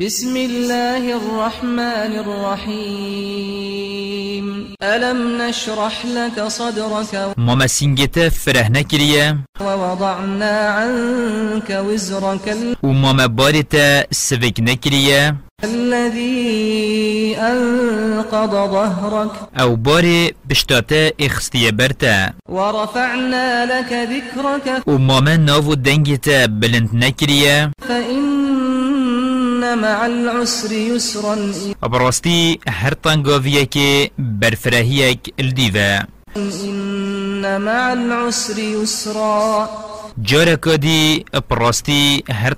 بسم 0.00 0.36
الله 0.36 1.04
الرحمن 1.20 2.12
الرحيم. 2.24 3.66
ألم 4.82 5.42
نشرح 5.42 6.06
لك 6.06 6.42
صدرك 6.48 7.34
ما 7.36 7.54
مسینگت 7.54 8.18
فره 8.18 8.68
نکریه 8.68 9.36
ووضعنا 9.60 10.56
عنك 10.78 11.70
وزرك 11.70 12.48
ال- 12.48 12.76
و 12.82 12.86
ما 12.92 13.26
بارت 13.26 13.76
سوک 14.12 14.60
نکریه 14.60 15.34
الذي 15.64 17.36
أنقض 17.38 18.52
ظهرك. 18.72 19.32
أو 19.60 19.76
بار 19.76 20.30
بشتاته 20.50 21.12
اخستیه 21.20 21.70
برته 21.70 22.32
ورفعنا 22.48 23.66
لك 23.66 23.92
ذكرك. 23.92 24.82
و 24.86 24.98
ما 24.98 25.20
من 25.20 25.40
ناو 25.44 25.74
دنگت 25.74 26.28
بلند 26.48 26.88
نکریه 26.94 27.70
فإن 27.88 28.39
براستی 31.82 32.58
هر 32.68 32.94
تنگاویه 32.94 33.66
که 33.66 34.10
برفرهیک 34.18 35.34
الدیوه. 35.38 36.00
إن 36.36 37.56
مع 37.58 37.90
العسر 37.90 38.58
يسرا. 38.58 39.68
جارکا 40.22 40.76
دی 40.76 41.24
براستی 41.50 42.22
هر 42.30 42.54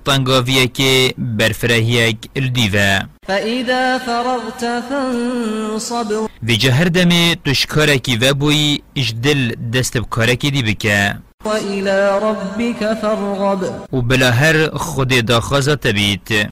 برفرهیک 1.18 2.16
الدیوه. 2.36 3.00
فإذا 3.26 3.98
فرغت 3.98 4.82
فانصب. 4.88 6.28
و 6.42 6.52
جهر 6.52 6.84
دمه 6.84 7.36
تشکارکی 7.44 8.16
و 8.16 8.34
بوی 8.34 8.80
اجدل 8.96 9.54
دست 9.74 9.96
بکارکی 9.98 10.50
دی 10.50 10.62
بکه 10.62 11.14
وإلى 11.44 12.18
ربك 12.22 12.94
فارغب. 13.02 13.94
و 13.94 14.02
بلا 14.02 14.30
هر 14.30 14.68
خود 14.68 15.26
داخازه 15.26 15.76
تبیت. 15.76 16.50